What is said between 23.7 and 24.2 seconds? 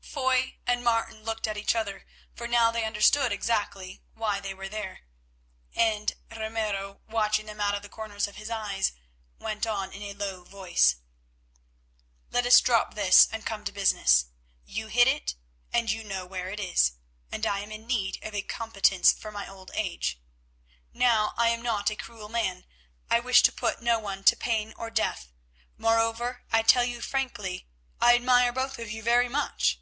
no